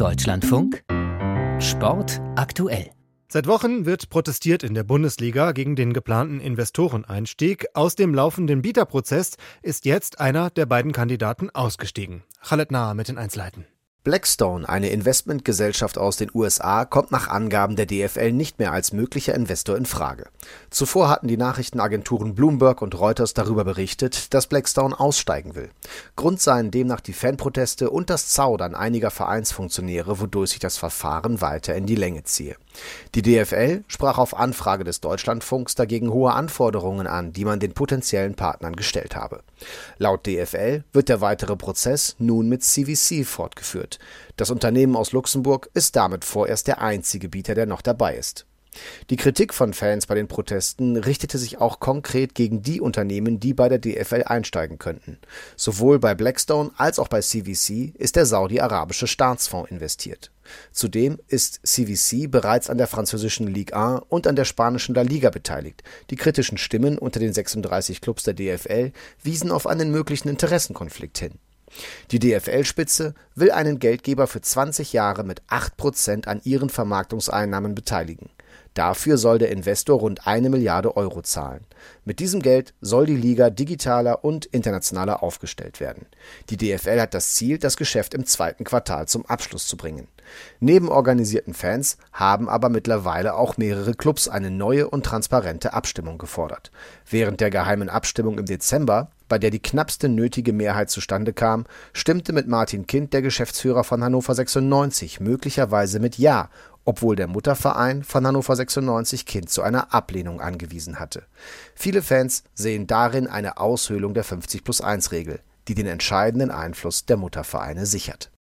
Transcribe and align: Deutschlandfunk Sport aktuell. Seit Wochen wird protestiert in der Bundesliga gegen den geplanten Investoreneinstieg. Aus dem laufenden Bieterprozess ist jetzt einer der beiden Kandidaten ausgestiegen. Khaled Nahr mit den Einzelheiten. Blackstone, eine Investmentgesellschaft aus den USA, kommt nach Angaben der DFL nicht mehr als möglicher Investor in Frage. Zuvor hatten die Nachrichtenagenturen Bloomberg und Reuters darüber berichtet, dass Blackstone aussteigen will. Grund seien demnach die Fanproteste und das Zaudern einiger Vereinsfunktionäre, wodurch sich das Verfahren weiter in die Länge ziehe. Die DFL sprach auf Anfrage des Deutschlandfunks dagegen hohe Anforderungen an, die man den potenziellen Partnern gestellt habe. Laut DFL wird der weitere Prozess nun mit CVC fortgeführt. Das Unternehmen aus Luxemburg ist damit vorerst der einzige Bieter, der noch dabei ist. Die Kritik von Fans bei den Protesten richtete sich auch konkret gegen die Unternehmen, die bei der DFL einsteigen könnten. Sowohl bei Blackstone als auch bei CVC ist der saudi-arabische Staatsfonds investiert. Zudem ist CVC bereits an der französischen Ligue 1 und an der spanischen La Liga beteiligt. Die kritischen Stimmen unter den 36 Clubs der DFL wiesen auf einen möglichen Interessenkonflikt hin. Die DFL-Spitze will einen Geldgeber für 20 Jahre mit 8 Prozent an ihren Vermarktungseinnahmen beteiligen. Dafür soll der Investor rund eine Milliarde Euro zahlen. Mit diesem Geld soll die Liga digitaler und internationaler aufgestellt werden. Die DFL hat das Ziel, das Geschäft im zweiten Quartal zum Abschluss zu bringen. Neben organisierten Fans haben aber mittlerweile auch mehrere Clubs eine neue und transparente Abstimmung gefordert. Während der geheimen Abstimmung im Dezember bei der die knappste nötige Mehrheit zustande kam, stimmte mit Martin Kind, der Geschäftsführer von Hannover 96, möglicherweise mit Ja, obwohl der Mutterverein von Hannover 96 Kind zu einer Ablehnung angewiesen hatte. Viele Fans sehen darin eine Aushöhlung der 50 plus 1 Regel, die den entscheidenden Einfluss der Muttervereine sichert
Deutschlandfunk 0.00 0.82
Sport 1.58 2.22
aktuell. 2.34 2.90
Seit 3.28 3.46
Wochen 3.46 3.84
wird 3.84 4.08
protestiert 4.08 4.62
in 4.62 4.72
der 4.72 4.82
Bundesliga 4.82 5.52
gegen 5.52 5.76
den 5.76 5.92
geplanten 5.92 6.40
Investoreneinstieg. 6.40 7.66
Aus 7.74 7.96
dem 7.96 8.14
laufenden 8.14 8.62
Bieterprozess 8.62 9.36
ist 9.60 9.84
jetzt 9.84 10.18
einer 10.18 10.48
der 10.48 10.64
beiden 10.64 10.92
Kandidaten 10.92 11.50
ausgestiegen. 11.50 12.22
Khaled 12.42 12.70
Nahr 12.70 12.94
mit 12.94 13.08
den 13.08 13.18
Einzelheiten. 13.18 13.66
Blackstone, 14.02 14.66
eine 14.66 14.88
Investmentgesellschaft 14.88 15.98
aus 15.98 16.16
den 16.16 16.30
USA, 16.32 16.86
kommt 16.86 17.10
nach 17.10 17.28
Angaben 17.28 17.76
der 17.76 17.84
DFL 17.84 18.32
nicht 18.32 18.58
mehr 18.58 18.72
als 18.72 18.94
möglicher 18.94 19.34
Investor 19.34 19.76
in 19.76 19.84
Frage. 19.84 20.24
Zuvor 20.70 21.10
hatten 21.10 21.28
die 21.28 21.36
Nachrichtenagenturen 21.36 22.34
Bloomberg 22.34 22.80
und 22.80 22.98
Reuters 22.98 23.34
darüber 23.34 23.62
berichtet, 23.62 24.32
dass 24.32 24.46
Blackstone 24.46 24.98
aussteigen 24.98 25.54
will. 25.54 25.68
Grund 26.16 26.40
seien 26.40 26.70
demnach 26.70 27.02
die 27.02 27.12
Fanproteste 27.12 27.90
und 27.90 28.08
das 28.08 28.28
Zaudern 28.28 28.74
einiger 28.74 29.10
Vereinsfunktionäre, 29.10 30.18
wodurch 30.18 30.52
sich 30.52 30.60
das 30.60 30.78
Verfahren 30.78 31.42
weiter 31.42 31.74
in 31.74 31.84
die 31.84 31.94
Länge 31.94 32.24
ziehe. 32.24 32.56
Die 33.14 33.22
DFL 33.22 33.84
sprach 33.88 34.18
auf 34.18 34.36
Anfrage 34.36 34.84
des 34.84 35.00
Deutschlandfunks 35.00 35.74
dagegen 35.74 36.12
hohe 36.12 36.32
Anforderungen 36.32 37.06
an, 37.06 37.32
die 37.32 37.44
man 37.44 37.60
den 37.60 37.72
potenziellen 37.72 38.34
Partnern 38.34 38.76
gestellt 38.76 39.16
habe. 39.16 39.42
Laut 39.98 40.26
DFL 40.26 40.84
wird 40.92 41.08
der 41.08 41.20
weitere 41.20 41.56
Prozess 41.56 42.16
nun 42.18 42.48
mit 42.48 42.62
CVC 42.62 43.26
fortgeführt. 43.26 43.98
Das 44.36 44.50
Unternehmen 44.50 44.96
aus 44.96 45.12
Luxemburg 45.12 45.70
ist 45.74 45.96
damit 45.96 46.24
vorerst 46.24 46.66
der 46.68 46.80
einzige 46.80 47.28
Bieter, 47.28 47.54
der 47.54 47.66
noch 47.66 47.82
dabei 47.82 48.16
ist. 48.16 48.46
Die 49.10 49.16
Kritik 49.16 49.52
von 49.52 49.74
Fans 49.74 50.06
bei 50.06 50.14
den 50.14 50.28
Protesten 50.28 50.96
richtete 50.96 51.38
sich 51.38 51.58
auch 51.58 51.80
konkret 51.80 52.34
gegen 52.34 52.62
die 52.62 52.80
Unternehmen, 52.80 53.40
die 53.40 53.54
bei 53.54 53.68
der 53.68 53.78
DFL 53.78 54.22
einsteigen 54.24 54.78
könnten. 54.78 55.18
Sowohl 55.56 55.98
bei 55.98 56.14
Blackstone 56.14 56.70
als 56.76 56.98
auch 56.98 57.08
bei 57.08 57.20
CVC 57.20 57.94
ist 57.96 58.16
der 58.16 58.26
saudi-arabische 58.26 59.06
Staatsfonds 59.06 59.70
investiert. 59.70 60.30
Zudem 60.72 61.18
ist 61.28 61.60
CVC 61.64 62.30
bereits 62.30 62.70
an 62.70 62.78
der 62.78 62.86
französischen 62.86 63.46
Ligue 63.46 63.76
1 63.76 64.02
und 64.08 64.26
an 64.26 64.36
der 64.36 64.44
spanischen 64.44 64.94
La 64.94 65.02
Liga 65.02 65.30
beteiligt. 65.30 65.82
Die 66.10 66.16
kritischen 66.16 66.58
Stimmen 66.58 66.98
unter 66.98 67.20
den 67.20 67.32
36 67.32 68.00
Clubs 68.00 68.24
der 68.24 68.34
DFL 68.34 68.92
wiesen 69.22 69.50
auf 69.50 69.66
einen 69.66 69.90
möglichen 69.90 70.28
Interessenkonflikt 70.28 71.18
hin. 71.18 71.32
Die 72.10 72.18
DFL-Spitze 72.18 73.14
will 73.34 73.52
einen 73.52 73.78
Geldgeber 73.78 74.26
für 74.26 74.40
20 74.40 74.92
Jahre 74.92 75.22
mit 75.22 75.42
8 75.46 75.76
Prozent 75.76 76.28
an 76.28 76.40
ihren 76.42 76.68
Vermarktungseinnahmen 76.68 77.74
beteiligen. 77.74 78.30
Dafür 78.74 79.18
soll 79.18 79.38
der 79.38 79.50
Investor 79.50 79.98
rund 79.98 80.26
eine 80.26 80.48
Milliarde 80.48 80.96
Euro 80.96 81.22
zahlen. 81.22 81.64
Mit 82.04 82.20
diesem 82.20 82.40
Geld 82.40 82.72
soll 82.80 83.06
die 83.06 83.16
Liga 83.16 83.50
digitaler 83.50 84.24
und 84.24 84.46
internationaler 84.46 85.22
aufgestellt 85.22 85.80
werden. 85.80 86.06
Die 86.50 86.56
DFL 86.56 87.00
hat 87.00 87.14
das 87.14 87.34
Ziel, 87.34 87.58
das 87.58 87.76
Geschäft 87.76 88.14
im 88.14 88.26
zweiten 88.26 88.64
Quartal 88.64 89.08
zum 89.08 89.26
Abschluss 89.26 89.66
zu 89.66 89.76
bringen. 89.76 90.06
Neben 90.60 90.88
organisierten 90.88 91.54
Fans 91.54 91.96
haben 92.12 92.48
aber 92.48 92.68
mittlerweile 92.68 93.34
auch 93.34 93.56
mehrere 93.56 93.94
Clubs 93.94 94.28
eine 94.28 94.50
neue 94.50 94.88
und 94.88 95.04
transparente 95.04 95.72
Abstimmung 95.72 96.18
gefordert. 96.18 96.70
Während 97.08 97.40
der 97.40 97.50
geheimen 97.50 97.88
Abstimmung 97.88 98.38
im 98.38 98.46
Dezember 98.46 99.10
bei 99.30 99.38
der 99.38 99.50
die 99.50 99.62
knappste 99.62 100.10
nötige 100.10 100.52
Mehrheit 100.52 100.90
zustande 100.90 101.32
kam, 101.32 101.64
stimmte 101.94 102.34
mit 102.34 102.48
Martin 102.48 102.86
Kind, 102.86 103.14
der 103.14 103.22
Geschäftsführer 103.22 103.84
von 103.84 104.02
Hannover 104.04 104.34
96, 104.34 105.20
möglicherweise 105.20 106.00
mit 106.00 106.18
Ja, 106.18 106.50
obwohl 106.90 107.14
der 107.14 107.28
Mutterverein 107.28 108.02
von 108.02 108.26
Hannover 108.26 108.56
96 108.56 109.24
Kind 109.24 109.48
zu 109.48 109.62
einer 109.62 109.94
Ablehnung 109.94 110.40
angewiesen 110.40 110.98
hatte. 110.98 111.22
Viele 111.76 112.02
Fans 112.02 112.42
sehen 112.52 112.88
darin 112.88 113.28
eine 113.28 113.58
Aushöhlung 113.58 114.12
der 114.12 114.24
50 114.24 114.64
plus 114.64 114.80
1 114.80 115.12
Regel, 115.12 115.38
die 115.68 115.76
den 115.76 115.86
entscheidenden 115.86 116.50
Einfluss 116.50 117.06
der 117.06 117.16
Muttervereine 117.16 117.86
sichert 117.86 118.32